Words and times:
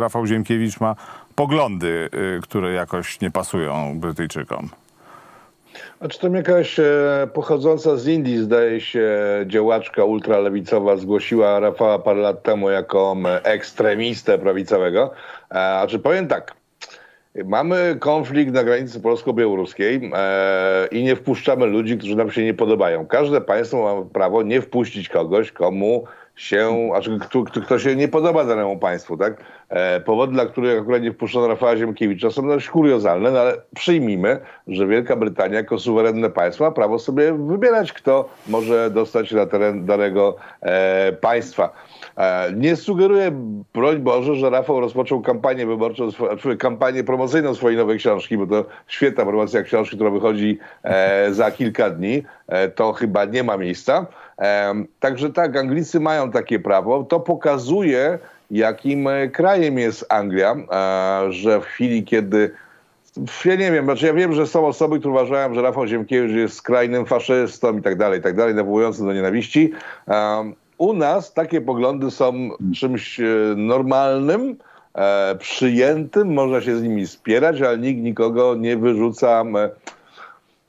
Rafał 0.00 0.26
Ziemkiewicz 0.26 0.80
ma 0.80 0.96
poglądy, 1.34 2.08
y, 2.36 2.40
które 2.42 2.72
jakoś 2.72 3.20
nie 3.20 3.30
pasują 3.30 4.00
Brytyjczykom. 4.00 4.68
A 6.00 6.08
czy 6.08 6.20
tam 6.20 6.34
jakaś 6.34 6.80
e, 6.80 6.84
pochodząca 7.34 7.96
z 7.96 8.06
Indii, 8.06 8.38
zdaje 8.38 8.80
się, 8.80 9.10
działaczka 9.46 10.04
ultralewicowa 10.04 10.96
zgłosiła 10.96 11.60
Rafała 11.60 11.98
parę 11.98 12.20
lat 12.20 12.42
temu 12.42 12.70
jako 12.70 13.16
ekstremistę 13.42 14.38
prawicowego? 14.38 15.10
E, 15.50 15.54
a 15.54 15.86
czy 15.86 15.98
powiem 15.98 16.28
tak, 16.28 16.54
Mamy 17.44 17.96
konflikt 18.00 18.52
na 18.52 18.64
granicy 18.64 19.00
polsko-białoruskiej 19.00 20.10
e, 20.14 20.86
i 20.86 21.04
nie 21.04 21.16
wpuszczamy 21.16 21.66
ludzi, 21.66 21.98
którzy 21.98 22.16
nam 22.16 22.30
się 22.30 22.44
nie 22.44 22.54
podobają. 22.54 23.06
Każde 23.06 23.40
państwo 23.40 23.82
ma 23.82 24.10
prawo 24.10 24.42
nie 24.42 24.60
wpuścić 24.60 25.08
kogoś, 25.08 25.52
komu 25.52 26.04
się, 26.36 26.88
znaczy, 26.90 27.18
kto, 27.20 27.42
kto 27.42 27.78
się 27.78 27.96
nie 27.96 28.08
podoba 28.08 28.44
danemu 28.44 28.78
państwu, 28.78 29.16
tak? 29.16 29.36
E, 29.68 30.00
powody, 30.00 30.32
dla 30.32 30.46
których 30.46 30.80
akurat 30.80 31.02
nie 31.02 31.12
wpuszczono 31.12 31.48
Rafała 31.48 31.76
Ziemkiewicza 31.76 32.30
są 32.30 32.48
dość 32.48 32.68
kuriozalne, 32.68 33.30
no 33.30 33.40
ale 33.40 33.56
przyjmijmy, 33.74 34.40
że 34.66 34.86
Wielka 34.86 35.16
Brytania 35.16 35.54
jako 35.54 35.78
suwerenne 35.78 36.30
państwo 36.30 36.64
ma 36.64 36.70
prawo 36.70 36.98
sobie 36.98 37.32
wybierać, 37.32 37.92
kto 37.92 38.28
może 38.48 38.90
dostać 38.90 39.32
na 39.32 39.46
teren 39.46 39.86
danego 39.86 40.36
e, 40.60 41.12
państwa. 41.12 41.72
E, 42.16 42.52
nie 42.56 42.76
sugeruję, 42.76 43.30
broń 43.74 43.98
Boże, 43.98 44.34
że 44.34 44.50
Rafał 44.50 44.80
rozpoczął 44.80 45.22
kampanię 45.22 45.66
wyborczą, 45.66 46.08
kampanię 46.58 47.04
promocyjną 47.04 47.54
swojej 47.54 47.78
nowej 47.78 47.98
książki, 47.98 48.38
bo 48.38 48.46
to 48.46 48.64
świetna 48.86 49.24
promocja 49.24 49.62
książki, 49.62 49.96
która 49.96 50.10
wychodzi 50.10 50.58
e, 50.82 51.28
za 51.32 51.50
kilka 51.50 51.90
dni. 51.90 52.22
E, 52.48 52.68
to 52.68 52.92
chyba 52.92 53.24
nie 53.24 53.44
ma 53.44 53.56
miejsca. 53.56 54.06
Także 55.00 55.32
tak, 55.32 55.56
Anglicy 55.56 56.00
mają 56.00 56.30
takie 56.30 56.58
prawo. 56.58 57.04
To 57.04 57.20
pokazuje, 57.20 58.18
jakim 58.50 59.08
krajem 59.32 59.78
jest 59.78 60.06
Anglia, 60.08 60.56
że 61.30 61.60
w 61.60 61.64
chwili, 61.64 62.04
kiedy 62.04 62.50
ja 63.44 63.54
nie 63.54 63.72
wiem, 63.72 63.84
znaczy 63.84 64.06
ja 64.06 64.14
wiem, 64.14 64.32
że 64.32 64.46
są 64.46 64.66
osoby, 64.66 64.98
które 64.98 65.12
uważają, 65.14 65.54
że 65.54 65.62
Rafał 65.62 65.86
Ziemkiewicz 65.86 66.32
jest 66.32 66.56
skrajnym 66.56 67.06
faszystą 67.06 67.78
i 67.78 67.82
tak 67.82 67.96
dalej, 67.96 68.20
i 68.20 68.22
tak 68.22 68.36
dalej, 68.36 68.54
nawołującym 68.54 69.06
do 69.06 69.12
nienawiści. 69.12 69.72
U 70.78 70.92
nas 70.92 71.32
takie 71.32 71.60
poglądy 71.60 72.10
są 72.10 72.50
czymś 72.74 73.20
e, 73.20 73.24
normalnym, 73.56 74.56
e, 74.94 75.34
przyjętym, 75.38 76.32
można 76.32 76.60
się 76.60 76.76
z 76.76 76.82
nimi 76.82 77.06
spierać, 77.06 77.62
ale 77.62 77.78
nikt 77.78 78.02
nikogo 78.02 78.54
nie 78.54 78.76
wyrzuca 78.76 79.44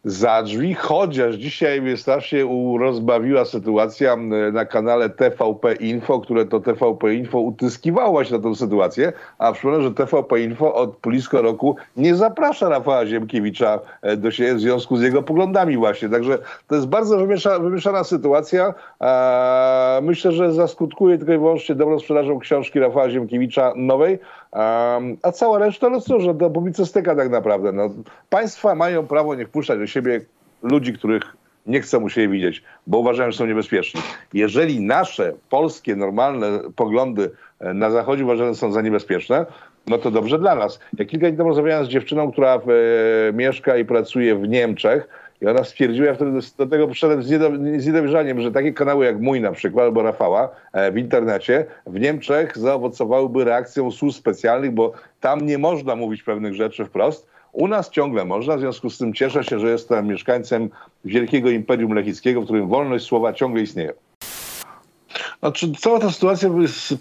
za 0.05 0.43
drzwi, 0.43 0.73
chociaż 0.73 1.35
dzisiaj 1.35 1.81
mnie 1.81 1.97
strasznie 1.97 2.45
rozbawiła 2.79 3.45
sytuacja 3.45 4.15
na 4.53 4.65
kanale 4.65 5.09
TVP 5.09 5.73
Info, 5.73 6.19
które 6.19 6.45
to 6.45 6.59
TVP 6.59 7.13
Info 7.13 7.39
utyskiwało 7.39 8.11
właśnie 8.11 8.37
na 8.37 8.43
tę 8.43 8.55
sytuację, 8.55 9.13
a 9.37 9.51
przypomnę, 9.51 9.81
że 9.81 9.91
TVP 9.91 10.41
Info 10.41 10.75
od 10.75 10.97
blisko 11.03 11.41
roku 11.41 11.75
nie 11.97 12.15
zaprasza 12.15 12.69
Rafała 12.69 13.05
Ziemkiewicza 13.05 13.79
e, 14.01 14.17
do 14.17 14.31
siebie 14.31 14.55
w 14.55 14.59
związku 14.59 14.97
z 14.97 15.01
jego 15.01 15.23
poglądami 15.23 15.77
właśnie. 15.77 16.09
Także 16.09 16.37
to 16.67 16.75
jest 16.75 16.87
bardzo 16.87 17.17
wymieszana, 17.17 17.59
wymieszana 17.59 18.03
sytuacja. 18.03 18.73
Myślę, 20.01 20.31
że 20.31 20.53
zaskutkuje 20.53 21.17
tylko 21.17 21.33
i 21.33 21.37
wyłącznie 21.37 21.75
dobrą 21.75 21.99
sprzedażą 21.99 22.39
książki 22.39 22.79
Rafała 22.79 23.09
Ziemkiewicza 23.09 23.73
nowej, 23.75 24.19
a 25.21 25.31
cała 25.31 25.59
reszta, 25.59 25.89
no 25.89 26.01
cóż, 26.01 26.25
no 26.25 26.33
to 26.33 26.49
publicystyka 26.49 27.15
tak 27.15 27.29
naprawdę. 27.29 27.71
No, 27.71 27.89
państwa 28.29 28.75
mają 28.75 29.07
prawo 29.07 29.35
nie 29.35 29.45
wpuszczać 29.45 29.79
do 29.79 29.87
siebie 29.87 30.21
ludzi, 30.63 30.93
których 30.93 31.35
nie 31.67 31.81
chcą 31.81 32.01
u 32.01 32.09
siebie 32.09 32.27
widzieć, 32.27 32.63
bo 32.87 32.97
uważają, 32.97 33.31
że 33.31 33.37
są 33.37 33.45
niebezpieczni. 33.45 34.01
Jeżeli 34.33 34.81
nasze 34.81 35.33
polskie, 35.49 35.95
normalne 35.95 36.59
poglądy 36.75 37.31
e, 37.59 37.73
na 37.73 37.91
Zachodzie 37.91 38.23
uważane 38.23 38.55
są 38.55 38.71
za 38.71 38.81
niebezpieczne, 38.81 39.45
no 39.87 39.97
to 39.97 40.11
dobrze 40.11 40.39
dla 40.39 40.55
nas. 40.55 40.79
Ja 40.99 41.05
kilka 41.05 41.27
dni 41.27 41.37
temu 41.37 41.49
rozmawiałem 41.49 41.85
z 41.85 41.89
dziewczyną, 41.89 42.31
która 42.31 42.59
w, 42.59 42.69
e, 42.69 42.73
mieszka 43.33 43.77
i 43.77 43.85
pracuje 43.85 44.35
w 44.35 44.47
Niemczech 44.47 45.07
i 45.41 45.47
ona 45.47 45.63
stwierdziła, 45.63 46.13
wtedy 46.13 46.31
do 46.57 46.67
tego 46.67 46.87
przyszedłem 46.87 47.23
z 47.23 47.85
niedowierzaniem, 47.85 48.41
że 48.41 48.51
takie 48.51 48.73
kanały 48.73 49.05
jak 49.05 49.19
mój 49.19 49.41
na 49.41 49.51
przykład, 49.51 49.85
albo 49.85 50.03
Rafała 50.03 50.49
e, 50.73 50.91
w 50.91 50.97
internecie 50.97 51.65
w 51.87 51.99
Niemczech 51.99 52.57
zaowocowałyby 52.57 53.43
reakcją 53.43 53.91
służb 53.91 54.17
specjalnych, 54.17 54.71
bo 54.71 54.91
tam 55.21 55.41
nie 55.41 55.57
można 55.57 55.95
mówić 55.95 56.23
pewnych 56.23 56.53
rzeczy 56.53 56.85
wprost, 56.85 57.27
u 57.51 57.67
nas 57.67 57.89
ciągle 57.89 58.25
można, 58.25 58.57
w 58.57 58.59
związku 58.59 58.89
z 58.89 58.97
tym 58.97 59.13
cieszę 59.13 59.43
się, 59.43 59.59
że 59.59 59.71
jestem 59.71 60.07
mieszkańcem 60.07 60.69
wielkiego 61.05 61.49
imperium 61.49 61.93
lechickiego, 61.93 62.41
w 62.41 62.43
którym 62.43 62.67
wolność 62.67 63.05
słowa 63.05 63.33
ciągle 63.33 63.61
istnieje. 63.61 63.93
Znaczy, 65.45 65.71
cała 65.79 65.99
ta 65.99 66.11
sytuacja 66.11 66.49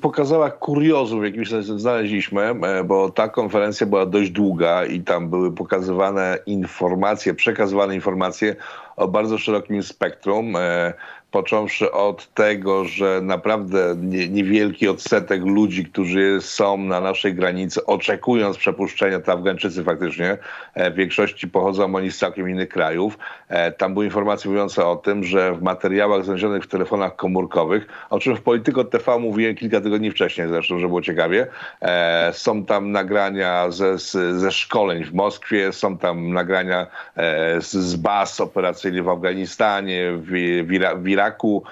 pokazała 0.01 0.51
kuriozum, 0.51 1.25
jakim 1.25 1.45
się 1.45 1.63
znaleźliśmy, 1.63 2.43
e, 2.43 2.85
bo 2.85 3.11
ta 3.11 3.29
konferencja 3.29 3.87
była 3.87 4.07
dość 4.07 4.31
długa 4.31 4.85
i 4.85 5.01
tam 5.01 5.29
były 5.29 5.53
pokazywane 5.53 6.39
informacje, 6.47 7.35
przekazywane 7.35 7.95
informacje 7.95 8.57
o 8.97 9.09
bardzo 9.09 9.39
szerokim 9.39 9.83
spektrum. 9.83 10.57
E, 10.57 10.93
począwszy 11.35 11.93
od 11.93 12.35
tego, 12.35 12.85
że 12.85 13.21
naprawdę 13.23 13.95
niewielki 14.31 14.89
odsetek 14.89 15.45
ludzi, 15.45 15.85
którzy 15.85 16.39
są 16.41 16.79
na 16.79 17.01
naszej 17.01 17.35
granicy, 17.35 17.87
oczekując 17.87 18.57
przepuszczenia, 18.57 19.21
to 19.21 19.33
Afgańczycy 19.33 19.85
faktycznie, 19.85 20.39
e, 20.75 20.91
w 20.91 20.95
większości 20.95 21.49
pochodzą 21.49 21.95
oni 21.95 22.13
z 22.13 22.19
całkiem 22.19 22.51
innych 22.51 22.69
krajów. 22.69 23.19
E, 23.49 23.73
tam 23.73 23.95
były 23.95 24.05
informacje 24.05 24.51
mówiące 24.51 24.87
o 24.87 24.97
tym, 24.97 25.25
że 25.25 25.55
w 25.55 25.63
materiałach 25.63 26.25
znalezionych 26.25 26.65
w 26.65 26.67
telefonach 26.67 27.17
komórkowych, 27.17 27.87
o 28.11 28.19
czym 28.19 28.37
w 28.37 28.43
Polityko 28.43 28.85
TV 28.85 29.19
mówiłem 29.19 29.55
kilka 29.55 29.81
tygodni 29.81 30.11
wcześniej 30.11 30.49
zresztą, 30.49 30.79
że 30.79 30.89
było 30.89 31.03
ciekawie, 31.03 31.47
są 32.33 32.65
tam 32.65 32.93
nagrania 32.93 33.71
ze, 33.71 33.99
ze 34.39 34.53
szkoleń 34.53 35.05
w 35.05 35.15
Moskwie, 35.15 35.73
są 35.73 35.99
tam 35.99 36.33
nagrania 36.33 36.87
z, 37.59 37.71
z 37.71 37.97
baz 37.97 38.41
operacyjnych 38.41 38.84
w 39.03 39.09
Afganistanie, 39.09 40.13
w, 40.13 40.27
w, 40.67 41.03
w 41.03 41.09
Iraku, 41.09 41.63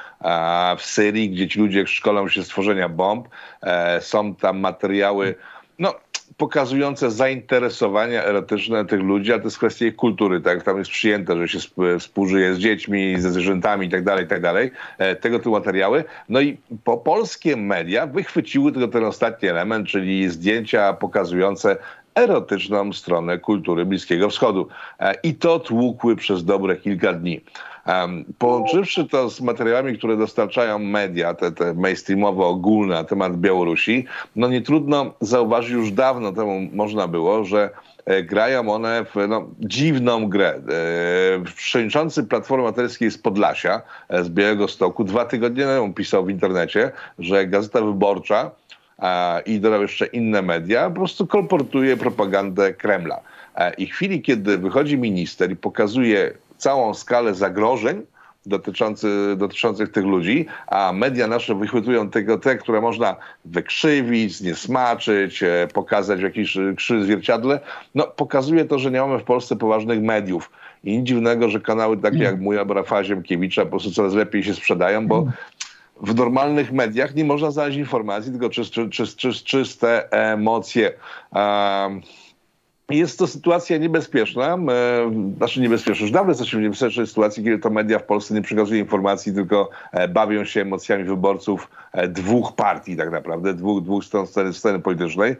w 0.78 0.82
Syrii, 0.82 1.30
gdzie 1.30 1.48
ci 1.48 1.60
ludzie 1.60 1.86
szkolą 1.86 2.28
się 2.28 2.44
stworzenia 2.44 2.88
bomb. 2.88 3.28
E, 3.62 4.00
są 4.00 4.34
tam 4.34 4.60
materiały, 4.60 5.34
no, 5.78 5.94
pokazujące 6.36 7.10
zainteresowania 7.10 8.24
erotyczne 8.24 8.84
tych 8.84 9.00
ludzi, 9.00 9.32
a 9.32 9.38
to 9.38 9.44
jest 9.44 9.58
kwestia 9.58 9.86
ich 9.86 9.96
kultury, 9.96 10.40
tak? 10.40 10.62
Tam 10.62 10.78
jest 10.78 10.90
przyjęte, 10.90 11.36
że 11.36 11.48
się 11.48 11.58
współżyje 11.98 12.54
z 12.54 12.58
dziećmi, 12.58 13.20
ze 13.20 13.30
zwierzętami 13.30 13.86
itd., 13.86 14.04
tak 14.04 14.20
itd. 14.20 14.52
Tak 14.52 14.70
e, 14.98 15.16
tego 15.16 15.38
typu 15.38 15.50
materiały. 15.50 16.04
No 16.28 16.40
i 16.40 16.58
po 16.84 16.96
polskie 16.98 17.56
media 17.56 18.06
wychwyciły 18.06 18.72
tylko 18.72 18.88
ten 18.88 19.04
ostatni 19.04 19.48
element, 19.48 19.88
czyli 19.88 20.28
zdjęcia 20.28 20.92
pokazujące 20.92 21.76
erotyczną 22.14 22.92
stronę 22.92 23.38
kultury 23.38 23.84
Bliskiego 23.84 24.30
Wschodu. 24.30 24.68
E, 25.00 25.14
I 25.22 25.34
to 25.34 25.60
tłukły 25.60 26.16
przez 26.16 26.44
dobre 26.44 26.76
kilka 26.76 27.12
dni. 27.12 27.40
Połączywszy 28.38 29.04
to 29.08 29.30
z 29.30 29.40
materiałami, 29.40 29.98
które 29.98 30.16
dostarczają 30.16 30.78
media, 30.78 31.34
te, 31.34 31.52
te 31.52 31.74
mainstreamowe, 31.74 32.44
ogólne 32.44 32.94
na 32.94 33.04
temat 33.04 33.36
Białorusi, 33.36 34.04
no 34.36 34.48
nie 34.48 34.60
trudno 34.62 35.14
zauważyć, 35.20 35.72
już 35.72 35.92
dawno 35.92 36.32
temu 36.32 36.60
można 36.72 37.08
było, 37.08 37.44
że 37.44 37.70
e, 38.04 38.22
grają 38.22 38.72
one 38.72 39.04
w 39.04 39.28
no, 39.28 39.48
dziwną 39.60 40.28
grę. 40.28 40.54
E, 40.54 41.54
przewodniczący 41.56 42.24
Platformy 42.24 42.64
Obywatelskiej 42.64 43.10
z 43.10 43.18
Podlasia, 43.18 43.82
z 44.10 44.28
Białego 44.28 44.68
Stoku, 44.68 45.04
dwa 45.04 45.24
tygodnie 45.24 45.64
temu 45.64 45.92
pisał 45.92 46.24
w 46.24 46.30
internecie, 46.30 46.90
że 47.18 47.46
Gazeta 47.46 47.80
Wyborcza 47.80 48.50
i 49.46 49.60
dodał 49.60 49.82
jeszcze 49.82 50.06
inne 50.06 50.42
media, 50.42 50.90
po 50.90 50.94
prostu 50.94 51.26
kolportuje 51.26 51.96
propagandę 51.96 52.74
Kremla. 52.74 53.20
I 53.78 53.86
chwili, 53.86 54.22
kiedy 54.22 54.58
wychodzi 54.58 54.98
minister 54.98 55.50
i 55.50 55.56
pokazuje 55.56 56.32
całą 56.56 56.94
skalę 56.94 57.34
zagrożeń 57.34 58.02
dotyczący, 58.46 59.08
dotyczących 59.36 59.92
tych 59.92 60.04
ludzi, 60.04 60.46
a 60.66 60.92
media 60.92 61.26
nasze 61.26 61.54
wychwytują 61.54 62.10
tego 62.10 62.38
te, 62.38 62.56
które 62.56 62.80
można 62.80 63.16
wykrzywić, 63.44 64.36
zniesmaczyć, 64.36 65.42
e, 65.42 65.68
pokazać 65.74 66.20
w 66.20 66.22
jakimś 66.22 66.56
krzy 66.76 67.04
zwierciadle, 67.04 67.60
no 67.94 68.06
pokazuje 68.06 68.64
to, 68.64 68.78
że 68.78 68.90
nie 68.90 69.00
mamy 69.00 69.18
w 69.18 69.24
Polsce 69.24 69.56
poważnych 69.56 70.02
mediów. 70.02 70.50
I 70.84 70.98
nic 70.98 71.06
dziwnego, 71.06 71.48
że 71.48 71.60
kanały 71.60 71.96
takie 71.96 72.22
jak 72.22 72.40
mój 72.40 72.58
albo 72.58 72.74
Rafała 72.74 73.04
Ziemkiewicza 73.04 73.64
po 73.64 73.70
prostu 73.70 73.90
coraz 73.90 74.14
lepiej 74.14 74.44
się 74.44 74.54
sprzedają, 74.54 75.06
bo 75.06 75.26
w 76.02 76.14
normalnych 76.14 76.72
mediach 76.72 77.14
nie 77.14 77.24
można 77.24 77.50
znaleźć 77.50 77.78
informacji, 77.78 78.32
tylko 78.32 78.50
czyste, 79.44 80.12
emocje. 80.12 80.92
Jest 82.90 83.18
to 83.18 83.26
sytuacja 83.26 83.78
niebezpieczna, 83.78 84.54
e, 84.54 85.34
znaczy 85.36 85.60
niebezpieczna. 85.60 86.02
Już 86.02 86.10
dawno 86.10 86.30
jesteśmy 86.30 86.60
w 86.60 86.62
niebezpiecznej 86.62 87.06
sytuacji, 87.06 87.44
kiedy 87.44 87.58
to 87.58 87.70
media 87.70 87.98
w 87.98 88.04
Polsce 88.04 88.34
nie 88.34 88.42
przekazują 88.42 88.80
informacji, 88.80 89.34
tylko 89.34 89.70
e, 89.92 90.08
bawią 90.08 90.44
się 90.44 90.60
emocjami 90.60 91.04
wyborców 91.04 91.70
e, 91.92 92.08
dwóch 92.08 92.54
partii 92.54 92.96
tak 92.96 93.10
naprawdę, 93.10 93.54
dwóch, 93.54 93.82
dwóch 93.82 94.04
stron 94.04 94.26
sceny, 94.26 94.52
sceny 94.52 94.80
politycznej. 94.80 95.36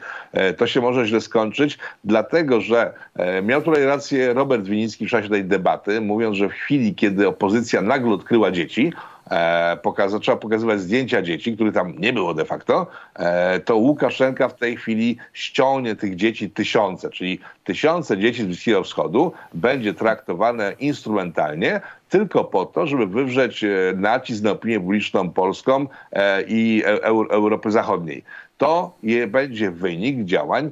To 0.56 0.66
się 0.66 0.80
może 0.80 1.06
źle 1.06 1.20
skończyć, 1.20 1.78
dlatego 2.04 2.60
że 2.60 2.94
miał 3.42 3.62
tutaj 3.62 3.84
rację 3.84 4.34
Robert 4.34 4.64
Winicki 4.64 5.06
w 5.06 5.10
czasie 5.10 5.28
tej 5.28 5.44
debaty, 5.44 6.00
mówiąc, 6.00 6.36
że 6.36 6.48
w 6.48 6.52
chwili, 6.52 6.94
kiedy 6.94 7.28
opozycja 7.28 7.82
nagle 7.82 8.10
odkryła 8.10 8.50
dzieci, 8.50 8.92
e, 9.32 9.76
pokaz 9.82 10.12
zaczęła 10.12 10.36
pokazywać 10.36 10.80
zdjęcia 10.80 11.22
dzieci, 11.22 11.54
których 11.54 11.74
tam 11.74 11.94
nie 11.98 12.12
było 12.12 12.34
de 12.34 12.44
facto, 12.44 12.86
e, 13.14 13.60
to 13.60 13.76
Łukaszenka 13.76 14.48
w 14.48 14.54
tej 14.54 14.76
chwili 14.76 15.16
ściągnie 15.32 15.96
tych 15.96 16.16
dzieci 16.16 16.50
tysiące, 16.50 17.10
czyli 17.10 17.38
tysiące 17.64 18.18
dzieci 18.18 18.42
z 18.42 18.46
Bliskiego 18.46 18.82
Wschodu 18.82 19.32
będzie 19.54 19.94
traktowane 19.94 20.72
instrumentalnie 20.78 21.80
tylko 22.12 22.44
po 22.44 22.66
to, 22.66 22.86
żeby 22.86 23.06
wywrzeć 23.06 23.64
e, 23.64 23.68
nacisk 23.96 24.42
na 24.42 24.50
opinię 24.50 24.80
publiczną 24.80 25.30
polską 25.30 25.86
e, 26.12 26.42
i 26.42 26.82
e, 26.86 27.02
Europy 27.30 27.70
Zachodniej. 27.70 28.24
To 28.58 28.94
je, 29.02 29.26
będzie 29.26 29.70
wynik 29.70 30.24
działań 30.24 30.70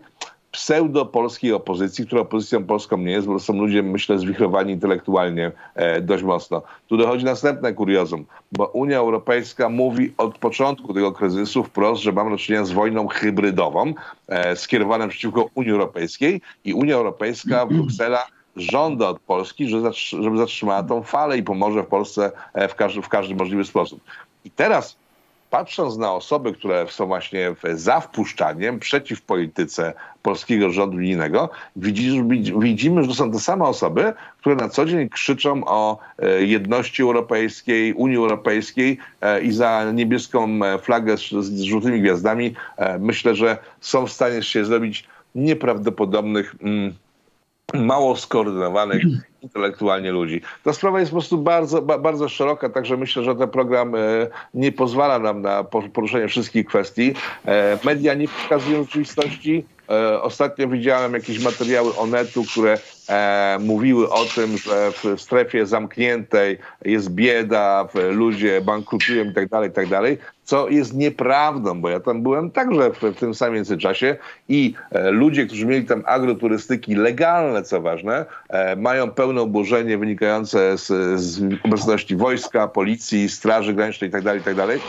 pseudo-polskiej 0.52 1.52
opozycji, 1.52 2.06
która 2.06 2.20
opozycją 2.20 2.64
polską 2.64 2.96
nie 2.96 3.12
jest, 3.12 3.26
bo 3.26 3.38
są 3.38 3.52
ludzie, 3.52 3.82
myślę, 3.82 4.18
zwichrowani 4.18 4.72
intelektualnie 4.72 5.52
e, 5.74 6.00
dość 6.00 6.22
mocno. 6.22 6.62
Tu 6.88 6.96
dochodzi 6.96 7.24
następne 7.24 7.72
kuriozum, 7.72 8.24
bo 8.52 8.66
Unia 8.66 8.98
Europejska 8.98 9.68
mówi 9.68 10.14
od 10.18 10.38
początku 10.38 10.94
tego 10.94 11.12
kryzysu 11.12 11.64
wprost, 11.64 12.02
że 12.02 12.12
mamy 12.12 12.30
do 12.30 12.36
czynienia 12.36 12.64
z 12.64 12.72
wojną 12.72 13.08
hybrydową 13.08 13.94
e, 14.28 14.56
skierowaną 14.56 15.08
przeciwko 15.08 15.50
Unii 15.54 15.72
Europejskiej 15.72 16.40
i 16.64 16.74
Unia 16.74 16.94
Europejska, 16.94 17.66
Bruksela 17.66 18.26
żąda 18.56 19.08
od 19.08 19.20
Polski, 19.20 19.68
żeby 20.22 20.38
zatrzymała 20.38 20.82
tą 20.82 21.02
falę 21.02 21.38
i 21.38 21.42
pomoże 21.42 21.82
w 21.82 21.86
Polsce 21.86 22.32
e, 22.54 22.68
w 22.68 22.74
każdy, 22.74 23.02
w 23.02 23.08
każdy 23.08 23.34
możliwy 23.34 23.64
sposób. 23.64 24.00
I 24.44 24.50
teraz 24.50 24.96
patrząc 25.50 25.96
na 25.96 26.12
osoby, 26.12 26.52
które 26.52 26.86
są 26.88 27.06
właśnie 27.06 27.54
za 27.74 28.00
wpuszczaniem, 28.00 28.78
przeciw 28.78 29.22
polityce 29.22 29.92
polskiego 30.22 30.70
rządu 30.70 30.96
unijnego, 30.96 31.50
widzimy, 32.60 33.02
że 33.02 33.08
to 33.08 33.14
są 33.14 33.32
te 33.32 33.38
same 33.38 33.64
osoby, 33.64 34.12
które 34.38 34.56
na 34.56 34.68
co 34.68 34.84
dzień 34.84 35.08
krzyczą 35.08 35.62
o 35.66 35.98
e, 36.18 36.42
jedności 36.42 37.02
europejskiej, 37.02 37.92
Unii 37.92 38.16
Europejskiej 38.16 38.98
e, 39.20 39.40
i 39.40 39.52
za 39.52 39.92
niebieską 39.92 40.64
e, 40.64 40.78
flagę 40.78 41.16
z 41.16 41.60
żółtymi 41.60 42.00
gwiazdami. 42.00 42.54
Myślę, 42.98 43.34
że 43.34 43.58
są 43.80 44.06
w 44.06 44.12
stanie 44.12 44.42
się 44.42 44.64
zrobić 44.64 45.08
nieprawdopodobnych 45.34 46.54
mm, 46.62 46.94
mało 47.74 48.16
skoordynowanych 48.16 49.02
intelektualnie 49.42 50.12
ludzi. 50.12 50.40
Ta 50.64 50.72
sprawa 50.72 51.00
jest 51.00 51.10
po 51.10 51.16
prostu 51.16 51.38
bardzo, 51.38 51.82
bardzo 51.82 52.28
szeroka, 52.28 52.68
także 52.68 52.96
myślę, 52.96 53.22
że 53.22 53.36
ten 53.36 53.48
program 53.48 53.94
e, 53.94 53.98
nie 54.54 54.72
pozwala 54.72 55.18
nam 55.18 55.42
na 55.42 55.64
poruszenie 55.64 56.28
wszystkich 56.28 56.66
kwestii. 56.66 57.14
E, 57.46 57.78
media 57.84 58.14
nie 58.14 58.28
pokazują 58.28 58.84
rzeczywistości. 58.84 59.64
E, 59.90 60.22
ostatnio 60.22 60.68
widziałem 60.68 61.14
jakieś 61.14 61.44
materiały 61.44 61.96
Onetu, 61.96 62.44
które 62.44 62.78
mówiły 63.60 64.10
o 64.10 64.24
tym, 64.24 64.58
że 64.58 64.92
w 64.92 65.20
strefie 65.20 65.66
zamkniętej 65.66 66.58
jest 66.84 67.10
bieda, 67.10 67.88
ludzie 68.10 68.60
bankrutują 68.60 69.24
i 69.24 69.34
tak 69.34 69.72
tak 69.74 69.88
dalej, 69.88 70.18
co 70.50 70.68
jest 70.68 70.94
nieprawdą, 70.94 71.80
bo 71.80 71.88
ja 71.88 72.00
tam 72.00 72.22
byłem 72.22 72.50
także 72.50 72.90
w, 72.90 73.00
w 73.00 73.18
tym 73.18 73.34
samym 73.34 73.54
międzyczasie 73.54 74.16
i 74.48 74.74
e, 74.90 75.10
ludzie, 75.10 75.46
którzy 75.46 75.66
mieli 75.66 75.84
tam 75.86 76.02
agroturystyki 76.06 76.94
legalne, 76.94 77.62
co 77.62 77.80
ważne, 77.80 78.24
e, 78.48 78.76
mają 78.76 79.10
pełne 79.10 79.40
oburzenie 79.40 79.98
wynikające 79.98 80.78
z, 80.78 80.86
z, 81.20 81.42
obecności 81.64 82.16
wojska, 82.16 82.68
policji, 82.68 83.28
straży 83.28 83.74
granicznej 83.74 84.10
i 84.10 84.12
tak 84.12 84.22
dalej, 84.22 84.42
tak 84.42 84.54
dalej, 84.54 84.80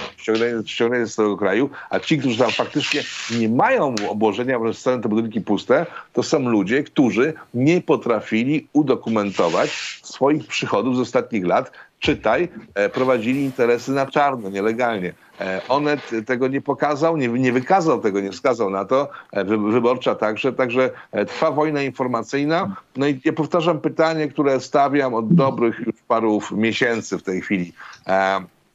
ściągnięte 0.65 1.07
z 1.07 1.15
tego 1.15 1.37
kraju, 1.37 1.69
a 1.89 1.99
ci, 1.99 2.17
którzy 2.17 2.37
tam 2.37 2.51
faktycznie 2.51 3.01
nie 3.39 3.49
mają 3.49 3.95
obłożenia, 4.09 4.59
bo 4.59 4.73
są 4.73 5.01
te 5.01 5.09
budynki 5.09 5.41
puste, 5.41 5.85
to 6.13 6.23
są 6.23 6.39
ludzie, 6.39 6.83
którzy 6.83 7.33
nie 7.53 7.81
potrafili 8.11 8.67
udokumentować 8.73 9.99
swoich 10.03 10.47
przychodów 10.47 10.95
z 10.95 10.99
ostatnich 10.99 11.45
lat, 11.45 11.71
czytaj, 11.99 12.49
e, 12.75 12.89
prowadzili 12.89 13.43
interesy 13.43 13.91
na 13.91 14.05
czarno, 14.05 14.49
nielegalnie. 14.49 15.13
E, 15.39 15.61
Onet 15.69 16.11
tego 16.25 16.47
nie 16.47 16.61
pokazał, 16.61 17.17
nie, 17.17 17.27
nie 17.27 17.51
wykazał 17.51 18.01
tego, 18.01 18.19
nie 18.19 18.31
wskazał 18.31 18.69
na 18.69 18.85
to, 18.85 19.09
e, 19.31 19.43
wyborcza 19.43 20.15
także, 20.15 20.53
także 20.53 20.89
trwa 21.27 21.51
wojna 21.51 21.81
informacyjna. 21.81 22.75
No 22.97 23.07
i 23.07 23.21
ja 23.25 23.33
powtarzam 23.33 23.79
pytanie, 23.79 24.27
które 24.27 24.59
stawiam 24.59 25.13
od 25.13 25.33
dobrych 25.33 25.79
już 25.79 25.95
paru 26.07 26.41
miesięcy 26.51 27.17
w 27.17 27.23
tej 27.23 27.41
chwili. 27.41 27.73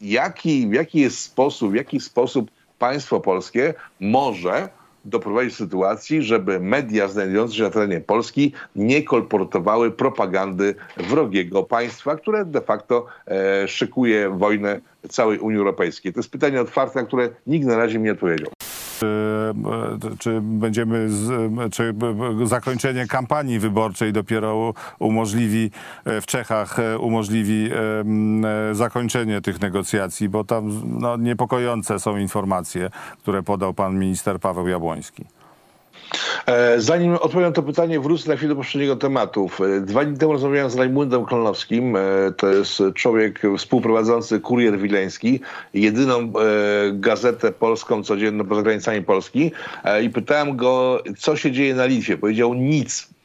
Jaki, 0.01 0.71
jaki 0.71 1.01
jest 1.01 1.19
sposób, 1.19 1.73
w 1.73 1.75
jaki 1.75 2.01
sposób 2.01 2.51
państwo 2.79 3.21
polskie 3.21 3.75
może 4.01 4.69
doprowadzić 5.07 5.53
do 5.53 5.65
sytuacji, 5.65 6.23
żeby 6.23 6.61
media 6.61 7.09
znajdujące 7.09 7.55
się 7.55 7.63
na 7.63 7.71
terenie 7.71 8.01
Polski 8.01 8.53
nie 8.77 9.03
kolportowały 9.03 9.91
propagandy 9.91 10.75
wrogiego 10.97 11.63
państwa, 11.63 12.17
które 12.17 12.45
de 12.45 12.61
facto 12.61 13.07
e, 13.27 13.69
szykuje 13.69 14.31
wojnę 14.31 14.81
całej 15.09 15.39
Unii 15.39 15.59
Europejskiej. 15.59 16.13
To 16.13 16.19
jest 16.19 16.31
pytanie 16.31 16.61
otwarte, 16.61 17.01
na 17.01 17.07
które 17.07 17.29
nikt 17.47 17.67
na 17.67 17.77
razie 17.77 17.99
nie 17.99 18.13
odpowiedział. 18.13 18.51
Czy, 18.99 19.07
e, 19.07 20.17
czy 20.19 20.41
będziemy, 20.41 21.11
z, 21.11 21.53
czy 21.75 21.95
zakończenie 22.45 23.07
kampanii 23.07 23.59
wyborczej 23.59 24.13
dopiero 24.13 24.75
umożliwi 24.99 25.71
e, 26.05 26.21
w 26.21 26.27
Czechach 26.27 26.79
e, 26.79 26.99
umożliwi 26.99 27.71
zakończenie 28.73 29.41
tych 29.41 29.61
negocjacji, 29.61 30.29
bo 30.29 30.45
tam 30.45 30.83
no, 31.01 31.17
niepokojące 31.17 31.99
są 31.99 32.17
informacje, 32.17 32.91
które 33.19 33.43
podał 33.43 33.75
pan 33.75 33.99
minister 33.99 34.41
Paweł 34.41 34.69
Jabłoński. 34.69 35.25
E, 36.47 36.81
zanim 36.81 37.15
odpowiem 37.15 37.49
na 37.49 37.53
to 37.53 37.63
pytanie, 37.63 38.01
wrócę 38.01 38.29
na 38.29 38.37
chwilę 38.37 38.49
do 38.49 38.57
poprzedniego 38.57 38.97
tematu. 38.97 39.51
E, 39.61 39.81
dwa 39.81 40.05
dni 40.05 40.19
temu 40.19 40.33
rozmawiałem 40.33 40.71
z 40.71 40.77
Rajmundem 40.77 41.27
Klonowskim. 41.27 41.97
E, 41.97 42.01
to 42.37 42.49
jest 42.49 42.83
człowiek 42.95 43.43
współprowadzący 43.59 44.41
Kurier 44.41 44.79
Wileński, 44.79 45.41
jedyną 45.75 46.33
gazetę 46.93 47.53
polską 47.53 48.03
codzienną 48.03 48.45
poza 48.45 48.63
granicami 48.63 49.03
Polski. 49.03 49.53
I 50.03 50.11
pytałem 50.11 50.57
go, 50.57 51.03
co 51.19 51.37
się 51.37 51.53
dzieje 51.53 51.75
na 51.75 51.87
Litwie. 51.87 52.17
Powiedział 52.17 52.55
nic 52.55 53.16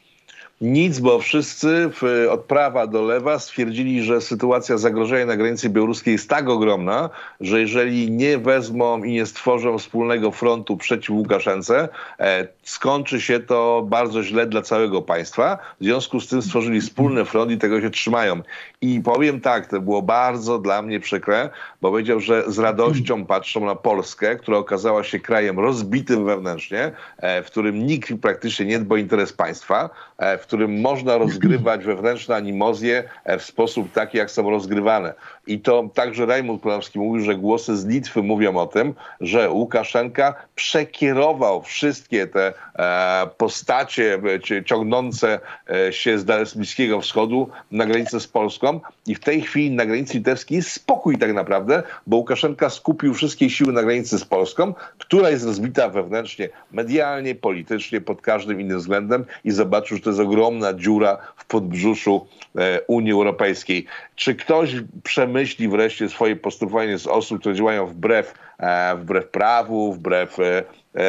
nic, 0.62 1.00
bo 1.00 1.18
wszyscy 1.18 1.90
w, 1.92 2.26
od 2.30 2.40
prawa 2.40 2.86
do 2.86 3.02
lewa 3.02 3.38
stwierdzili, 3.38 4.02
że 4.02 4.20
sytuacja 4.20 4.78
zagrożenia 4.78 5.26
na 5.26 5.36
granicy 5.36 5.70
białoruskiej 5.70 6.12
jest 6.12 6.28
tak 6.28 6.48
ogromna, 6.48 7.10
że 7.40 7.60
jeżeli 7.60 8.10
nie 8.10 8.38
wezmą 8.38 9.04
i 9.04 9.12
nie 9.12 9.26
stworzą 9.26 9.78
wspólnego 9.78 10.30
frontu 10.30 10.76
przeciw 10.76 11.10
Łukaszence, 11.10 11.88
e, 12.20 12.48
skończy 12.62 13.20
się 13.20 13.40
to 13.40 13.86
bardzo 13.88 14.22
źle 14.22 14.46
dla 14.46 14.62
całego 14.62 15.02
państwa. 15.02 15.58
W 15.80 15.84
związku 15.84 16.20
z 16.20 16.28
tym 16.28 16.42
stworzyli 16.42 16.80
wspólny 16.80 17.24
front 17.24 17.50
i 17.50 17.58
tego 17.58 17.80
się 17.80 17.90
trzymają. 17.90 18.42
I 18.80 19.00
powiem 19.00 19.40
tak, 19.40 19.66
to 19.66 19.80
było 19.80 20.02
bardzo 20.02 20.58
dla 20.58 20.82
mnie 20.82 21.00
przykre, 21.00 21.50
bo 21.80 21.90
powiedział, 21.90 22.20
że 22.20 22.44
z 22.46 22.58
radością 22.58 23.26
patrzą 23.26 23.64
na 23.64 23.74
Polskę, 23.74 24.36
która 24.36 24.58
okazała 24.58 25.04
się 25.04 25.20
krajem 25.20 25.58
rozbitym 25.58 26.24
wewnętrznie, 26.24 26.92
e, 27.18 27.42
w 27.42 27.46
którym 27.46 27.86
nikt 27.86 28.12
praktycznie 28.22 28.66
nie 28.66 28.78
dba 28.78 28.94
o 28.94 28.98
interes 28.98 29.32
państwa, 29.32 29.90
e, 30.18 30.38
w 30.38 30.51
którym 30.52 30.80
można 30.80 31.18
rozgrywać 31.18 31.84
wewnętrzne 31.92 32.36
animozje 32.36 33.04
e, 33.24 33.38
w 33.38 33.42
sposób 33.42 33.92
taki, 33.92 34.18
jak 34.18 34.30
są 34.30 34.50
rozgrywane. 34.50 35.14
I 35.46 35.60
to 35.60 35.90
także 35.94 36.26
Rajmund 36.26 36.62
Polanowski 36.62 36.98
mówił, 36.98 37.24
że 37.24 37.34
głosy 37.34 37.76
z 37.76 37.86
Litwy 37.86 38.22
mówią 38.22 38.56
o 38.56 38.66
tym, 38.66 38.94
że 39.20 39.50
Łukaszenka 39.50 40.34
przekierował 40.54 41.62
wszystkie 41.62 42.26
te 42.26 42.52
e, 42.78 43.26
postacie 43.36 44.20
e, 44.50 44.64
ciągnące 44.64 45.40
e, 45.70 45.92
się 45.92 46.18
z, 46.18 46.48
z 46.48 46.54
Bliskiego 46.54 47.00
Wschodu 47.00 47.48
na 47.70 47.86
granicę 47.86 48.20
z 48.20 48.28
Polską 48.28 48.80
i 49.06 49.14
w 49.14 49.20
tej 49.20 49.42
chwili 49.42 49.70
na 49.70 49.86
granicy 49.86 50.14
litewskiej 50.18 50.56
jest 50.56 50.70
spokój 50.70 51.18
tak 51.18 51.32
naprawdę, 51.32 51.82
bo 52.06 52.16
Łukaszenka 52.16 52.70
skupił 52.70 53.14
wszystkie 53.14 53.50
siły 53.50 53.72
na 53.72 53.82
granicy 53.82 54.18
z 54.18 54.24
Polską, 54.24 54.74
która 54.98 55.30
jest 55.30 55.44
rozbita 55.44 55.88
wewnętrznie, 55.88 56.48
medialnie, 56.72 57.34
politycznie, 57.34 58.00
pod 58.00 58.20
każdym 58.20 58.60
innym 58.60 58.78
względem 58.78 59.24
i 59.44 59.50
zobaczył, 59.50 59.96
że 59.96 60.02
to 60.02 60.10
jest 60.10 60.20
ogromna 60.32 60.74
dziura 60.74 61.18
w 61.36 61.44
podbrzuszu 61.44 62.26
e, 62.58 62.80
Unii 62.86 63.12
Europejskiej. 63.12 63.86
Czy 64.16 64.34
ktoś 64.34 64.74
przemyśli 65.02 65.68
wreszcie 65.68 66.08
swoje 66.08 66.36
postępowanie 66.36 66.98
z 66.98 67.06
osób, 67.06 67.40
które 67.40 67.54
działają 67.54 67.86
wbrew, 67.86 68.34
e, 68.58 68.96
wbrew 68.96 69.28
prawu, 69.28 69.92
wbrew 69.92 70.38
e, 70.40 70.62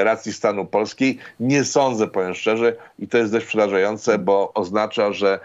racji 0.03 0.34
stanu 0.34 0.65
polskiej? 0.65 1.18
Nie 1.39 1.63
sądzę, 1.63 2.08
powiem 2.08 2.34
szczerze, 2.34 2.75
i 3.00 3.08
to 3.08 3.18
jest 3.18 3.32
dość 3.32 3.46
przerażające, 3.46 4.18
bo 4.18 4.51
oznacza, 4.53 5.13
że 5.13 5.39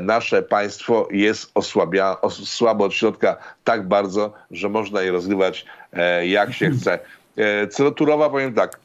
nasze 0.00 0.42
państwo 0.42 1.08
jest 1.10 1.50
osłabia, 1.54 2.16
słabo 2.30 2.84
od 2.84 2.94
środka 2.94 3.36
tak 3.64 3.88
bardzo, 3.88 4.32
że 4.50 4.68
można 4.68 5.02
je 5.02 5.12
rozgrywać 5.12 5.66
jak 6.24 6.52
się 6.52 6.70
chce. 6.70 6.98
Co 7.70 7.84
do 7.84 7.90
Turowa 7.90 8.30
powiem 8.30 8.54
tak. 8.54 8.80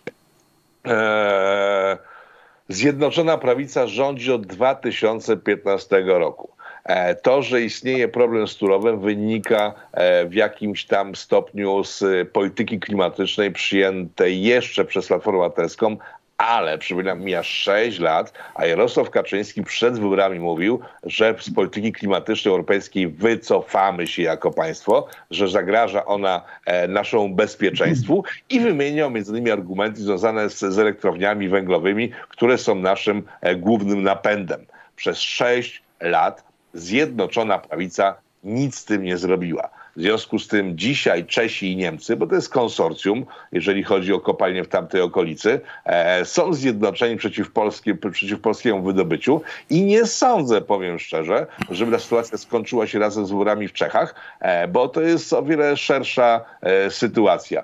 Zjednoczona 2.69 3.37
Prawica 3.37 3.87
rządzi 3.87 4.31
od 4.31 4.45
2015 4.45 6.03
roku. 6.05 6.49
E, 6.83 7.15
to, 7.15 7.41
że 7.41 7.61
istnieje 7.61 8.07
problem 8.07 8.47
z 8.47 8.55
Turowem 8.55 8.99
wynika 8.99 9.73
e, 9.91 10.25
w 10.25 10.33
jakimś 10.33 10.85
tam 10.85 11.15
stopniu 11.15 11.83
z 11.83 12.03
polityki 12.31 12.79
klimatycznej 12.79 13.51
przyjętej 13.51 14.43
jeszcze 14.43 14.85
przez 14.85 15.07
Platformę 15.07 15.39
Obywatelską, 15.39 15.97
Ale 16.37 16.77
przypominam, 16.77 17.21
mija 17.21 17.43
6 17.43 17.99
lat, 17.99 18.33
a 18.55 18.65
Jarosław 18.65 19.09
Kaczyński 19.09 19.63
przed 19.63 19.99
wyborami 19.99 20.39
mówił, 20.39 20.79
że 21.03 21.35
z 21.39 21.53
polityki 21.53 21.91
klimatycznej 21.91 22.51
europejskiej 22.51 23.07
wycofamy 23.07 24.07
się 24.07 24.21
jako 24.21 24.51
państwo, 24.51 25.07
że 25.31 25.47
zagraża 25.47 26.05
ona 26.05 26.41
e, 26.65 26.87
naszemu 26.87 27.29
bezpieczeństwu 27.29 28.23
i 28.49 28.59
wymieniał 28.59 29.11
między 29.11 29.31
innymi 29.31 29.51
argumenty 29.51 30.01
związane 30.01 30.49
z, 30.49 30.59
z 30.59 30.79
elektrowniami 30.79 31.49
węglowymi, 31.49 32.11
które 32.29 32.57
są 32.57 32.75
naszym 32.75 33.23
e, 33.41 33.55
głównym 33.55 34.03
napędem. 34.03 34.65
Przez 34.95 35.19
6 35.19 35.83
lat 36.01 36.43
Zjednoczona 36.73 37.59
Prawica 37.59 38.15
nic 38.43 38.75
z 38.75 38.85
tym 38.85 39.03
nie 39.03 39.17
zrobiła. 39.17 39.69
W 39.97 40.01
związku 40.01 40.39
z 40.39 40.47
tym 40.47 40.77
dzisiaj 40.77 41.25
Czesi 41.25 41.71
i 41.71 41.75
Niemcy, 41.75 42.15
bo 42.15 42.27
to 42.27 42.35
jest 42.35 42.49
konsorcjum, 42.49 43.25
jeżeli 43.51 43.83
chodzi 43.83 44.13
o 44.13 44.19
kopalnie 44.19 44.63
w 44.63 44.67
tamtej 44.67 45.01
okolicy, 45.01 45.61
e, 45.85 46.25
są 46.25 46.53
zjednoczeni 46.53 47.17
przeciw, 47.17 47.51
polskie, 47.51 47.95
przeciw 47.95 48.39
polskiemu 48.39 48.83
wydobyciu 48.83 49.41
i 49.69 49.83
nie 49.83 50.05
sądzę, 50.05 50.61
powiem 50.61 50.99
szczerze, 50.99 51.47
żeby 51.71 51.91
ta 51.91 51.99
sytuacja 51.99 52.37
skończyła 52.37 52.87
się 52.87 52.99
razem 52.99 53.25
z 53.25 53.29
wyborami 53.29 53.67
w 53.67 53.73
Czechach, 53.73 54.15
e, 54.39 54.67
bo 54.67 54.87
to 54.87 55.01
jest 55.01 55.33
o 55.33 55.43
wiele 55.43 55.77
szersza 55.77 56.45
e, 56.61 56.91
sytuacja. 56.91 57.63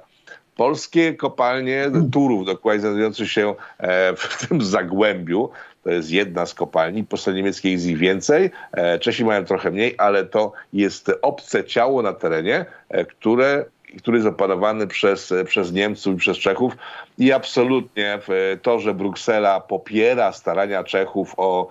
Polskie 0.55 1.13
kopalnie 1.13 1.91
Turów, 2.11 2.45
dokładnie 2.45 2.81
znajdujące 2.81 3.27
się 3.27 3.55
e, 3.77 4.15
w 4.15 4.37
tym 4.47 4.61
zagłębiu, 4.61 5.49
to 5.83 5.89
jest 5.89 6.11
jedna 6.11 6.45
z 6.45 6.53
kopalni, 6.53 7.03
po 7.03 7.17
stronie 7.17 7.37
niemieckiej 7.37 7.71
jest 7.71 7.85
ich 7.85 7.97
więcej, 7.97 8.51
e, 8.71 8.99
Czesi 8.99 9.25
mają 9.25 9.45
trochę 9.45 9.71
mniej, 9.71 9.95
ale 9.97 10.25
to 10.25 10.51
jest 10.73 11.11
obce 11.21 11.63
ciało 11.63 12.01
na 12.01 12.13
terenie, 12.13 12.65
e, 12.89 13.05
które 13.05 13.65
który 13.97 14.17
jest 14.17 14.29
opanowany 14.29 14.87
przez, 14.87 15.33
przez 15.45 15.71
Niemców 15.71 16.15
i 16.15 16.17
przez 16.17 16.37
Czechów. 16.37 16.73
I 17.17 17.31
absolutnie 17.31 18.19
to, 18.61 18.79
że 18.79 18.93
Bruksela 18.93 19.59
popiera 19.59 20.31
starania 20.31 20.83
Czechów 20.83 21.33
o 21.37 21.67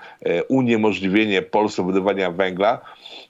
uniemożliwienie 0.49 1.43
Polsce 1.43 1.87
wydobywania 1.87 2.31
węgla, 2.31 2.81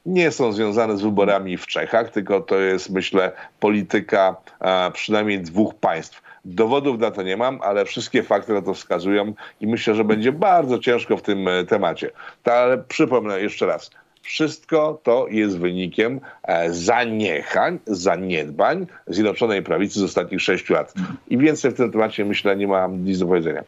nie 0.07 0.31
są 0.31 0.53
związane 0.53 0.97
z 0.97 1.03
wyborami 1.03 1.57
w 1.57 1.67
Czechach, 1.67 2.11
tylko 2.11 2.41
to 2.41 2.61
jest, 2.61 2.91
myślę, 2.91 3.33
polityka 3.61 4.37
a, 4.61 4.91
przynajmniej 4.95 5.41
dwóch 5.41 5.75
państw. 5.75 6.23
Dowodów 6.45 6.99
na 6.99 7.11
to 7.11 7.23
nie 7.23 7.37
mam, 7.37 7.59
ale 7.63 7.85
wszystkie 7.85 8.23
fakty 8.23 8.53
na 8.53 8.63
to 8.63 8.75
wskazują 8.75 9.33
i 9.61 9.67
myślę, 9.67 9.95
że 9.95 10.05
będzie 10.05 10.33
bardzo 10.33 10.79
ciężko 10.79 11.17
w 11.17 11.23
tym 11.23 11.49
e, 11.49 11.65
temacie. 11.65 12.11
To, 12.43 12.55
ale 12.55 12.79
przypomnę 12.79 13.41
jeszcze 13.41 13.67
raz. 13.67 13.91
Wszystko 14.23 15.01
to 15.03 15.27
jest 15.31 15.59
wynikiem 15.59 16.21
e, 16.43 16.73
zaniechań, 16.73 17.79
zaniedbań 17.87 18.87
Zjednoczonej 19.07 19.63
Prawicy 19.63 20.01
z 20.01 20.03
ostatnich 20.03 20.41
sześciu 20.41 20.75
lat. 20.75 20.95
I 21.29 21.39
więcej 21.39 21.71
w 21.71 21.75
tym 21.75 21.93
temacie, 21.93 22.25
myślę, 22.25 22.57
nie 22.57 22.67
mam 22.67 23.05
nic 23.05 23.19
do 23.19 23.27
powiedzenia. 23.27 23.65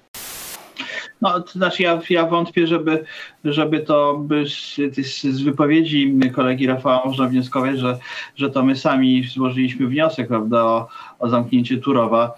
No, 1.24 1.40
to 1.40 1.52
znaczy 1.52 1.82
ja, 1.82 2.00
ja 2.10 2.26
wątpię, 2.26 2.66
żeby, 2.66 3.04
żeby 3.44 3.80
to 3.80 4.18
by 4.18 4.44
z, 4.48 4.76
z, 5.22 5.42
wypowiedzi 5.42 6.14
kolegi 6.34 6.66
Rafała 6.66 7.02
można 7.04 7.28
wnioskować, 7.28 7.78
że, 7.78 7.98
że 8.36 8.50
to 8.50 8.62
my 8.62 8.76
sami 8.76 9.24
złożyliśmy 9.24 9.86
wniosek 9.86 10.28
prawda, 10.28 10.64
o, 10.64 10.88
o 11.18 11.28
zamknięcie 11.28 11.78
Turowa 11.78 12.34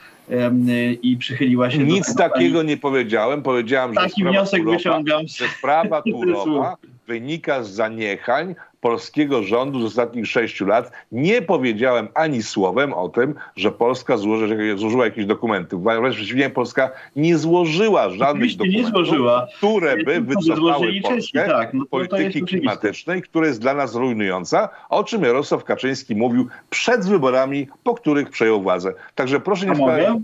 i 1.03 1.17
przychyliła 1.17 1.71
się 1.71 1.79
Nic 1.79 2.15
do 2.15 2.15
tego 2.15 2.35
takiego 2.35 2.63
nie 2.63 2.77
powiedziałem. 2.77 3.43
Powiedziałem, 3.43 3.95
że 3.95 4.01
Taki 4.01 4.25
wniosek 4.25 4.61
Turowa, 4.61 4.77
wyciągam. 4.77 5.23
że 5.29 5.49
sprawa 5.49 6.03
Turowa 6.13 6.77
wynika 7.07 7.63
z 7.63 7.71
zaniechań 7.71 8.55
polskiego 8.87 9.43
rządu 9.43 9.81
z 9.81 9.85
ostatnich 9.85 10.27
sześciu 10.27 10.67
lat. 10.67 10.93
Nie 11.13 11.43
powiedziałem 11.43 12.09
ani 12.15 12.43
słowem 12.43 12.93
o 12.93 13.09
tym, 13.09 13.35
że 13.57 13.73
Polska 13.73 14.17
złoży, 14.17 14.77
złożyła 14.77 15.05
jakieś 15.05 15.27
dokumenty. 15.27 15.77
Wręcz 15.77 16.17
przeciwnie, 16.17 16.51
Polska 16.51 16.91
nie 17.17 17.39
złożyła 17.39 18.11
żadnych 18.11 18.31
Oczywiście 18.31 18.59
dokumentów, 18.59 18.91
złożyła. 18.91 19.47
które 19.57 19.97
by 20.05 20.21
wycofały 20.21 21.01
Polskę 21.03 21.17
Czesi, 21.17 21.33
tak. 21.33 21.75
No 21.75 21.85
polityki 21.91 22.43
klimatycznej, 22.43 23.23
która 23.23 23.47
jest 23.47 23.61
dla 23.61 23.75
nas 23.75 23.95
rujnująca, 23.95 24.69
o 24.89 25.05
czym 25.05 25.23
Jarosław 25.23 25.65
Kaczyński 25.65 26.17
mówił 26.17 26.47
przed 26.71 27.07
wyborami, 27.09 27.69
po 27.85 27.95
których 27.95 28.31
przejął 28.31 28.63
władzę. 28.63 28.95
Także 29.15 29.41
proszę 29.41 29.67
nie 29.67 29.75
wkładać 29.75 30.17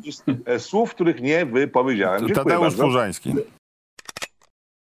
słów, 0.59 0.95
których 0.95 1.21
nie 1.21 1.47
wypowiedziałem. 1.47 2.27
Dziękuję 2.27 2.45
Tadeusz 2.45 2.77
bardzo. 2.77 3.62